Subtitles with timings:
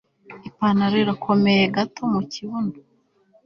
[0.49, 2.73] Ipantaro irakomeye gato mukibuno